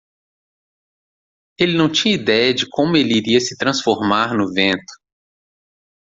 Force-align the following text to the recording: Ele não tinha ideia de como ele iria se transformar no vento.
Ele 1.59 1.77
não 1.77 1.87
tinha 1.87 2.15
ideia 2.15 2.55
de 2.55 2.67
como 2.67 2.97
ele 2.97 3.15
iria 3.17 3.39
se 3.39 3.55
transformar 3.55 4.33
no 4.35 4.51
vento. 4.51 4.83